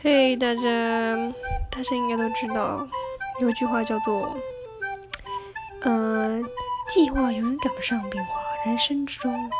[0.00, 0.60] 嘿，大家，
[1.68, 2.86] 大家应该都知道，
[3.40, 4.36] 有句话叫做，
[5.82, 6.40] 呃，
[6.88, 8.40] 计划永远赶不上变化。
[8.64, 9.50] 人生之中，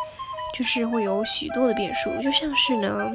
[0.54, 3.10] 就是会有许多的变数，就像是呢，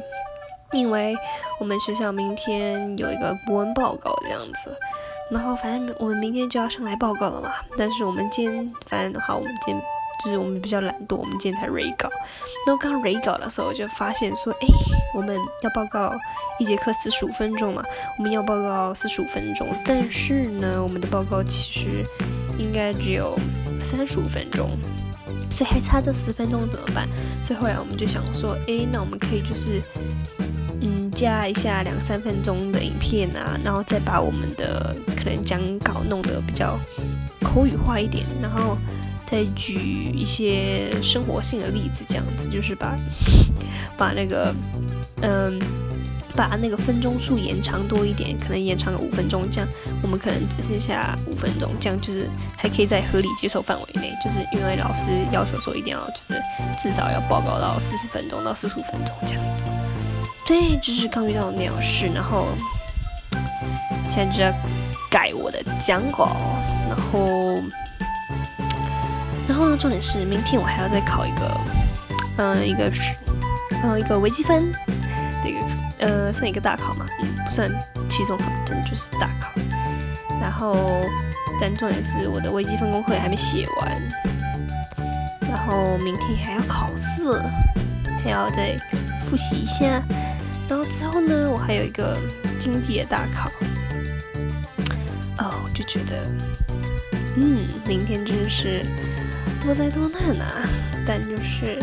[0.73, 1.15] 因为
[1.61, 4.77] 我们学校明天有一个国文报告这样子，
[5.31, 7.53] 然后反正我们明天就要上来报告了嘛。
[7.77, 9.81] 但是我们今天，反正好，我们今天。
[10.23, 12.07] 就是我们比较懒惰，我们今天才 re 稿。
[12.67, 14.67] 那我刚 re 稿的时候，就发现说，哎，
[15.13, 16.13] 我们要报告
[16.59, 17.83] 一节课四十五分钟嘛，
[18.17, 19.67] 我们要报告四十五分钟。
[19.85, 22.05] 但是呢，我们的报告其实
[22.57, 23.37] 应该只有
[23.83, 24.69] 三十五分钟，
[25.51, 27.07] 所以还差这十分钟怎么办？
[27.43, 29.81] 所以后来我们就想说，哎，那我们可以就是，
[30.81, 36.79] 嗯，加一下两三分钟的影片啊，然后再把我们的可能讲稿弄得比较
[37.41, 38.77] 口语化一点，然后。
[39.25, 42.95] 再举一些生活性的例子，这样子就是把
[43.97, 44.53] 把那个
[45.21, 45.59] 嗯，
[46.35, 49.67] 把那个分钟数延长多一点，可能延长个五分钟，这样
[50.03, 56.41] 我们可能只剩下五分钟，这样就是还可以在合理接受范围内，就是因为老师要求说一定要就是
[56.77, 59.67] 至少要报告到四十分钟到四十五分钟这样子。
[60.45, 62.49] 对，就是刚遇到那样事，然后
[64.09, 64.53] 现在就要
[65.09, 66.35] 改我的讲稿，
[66.87, 67.57] 然后。
[69.47, 71.57] 然后呢，重点是明天我还要再考一个，
[72.37, 72.91] 嗯，一个，
[73.83, 74.71] 呃，一个微积分
[75.43, 75.59] 的一个，
[75.99, 77.69] 呃，算一个大考嘛，嗯，不算
[78.09, 79.51] 期中考，真的就是大考。
[80.41, 81.01] 然后，
[81.59, 84.01] 但重点是我的微积分功课也还没写完，
[85.41, 87.41] 然后明天还要考试，
[88.23, 88.77] 还要再
[89.25, 90.01] 复习一下。
[90.69, 92.17] 然后之后呢，我还有一个
[92.57, 93.51] 经济的大考。
[95.37, 96.25] 哦，就觉得，
[97.35, 98.85] 嗯，明天真是。
[99.63, 100.67] 多灾多难啊！
[101.07, 101.81] 但就是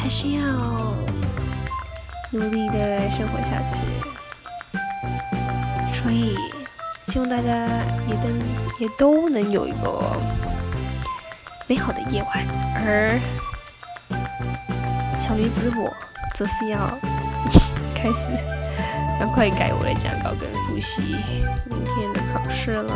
[0.00, 0.42] 还是要
[2.30, 3.82] 努力的生活下去。
[5.92, 6.34] 所以
[7.08, 7.68] 希望大家
[8.08, 8.28] 也都
[8.80, 10.02] 也都能有一个
[11.66, 12.46] 美好的夜晚。
[12.74, 13.20] 而
[15.20, 15.92] 小女子我
[16.34, 16.88] 则是要
[17.94, 18.32] 开始
[19.20, 21.16] 要快改我的讲稿跟复习
[21.68, 22.94] 明天的考试了。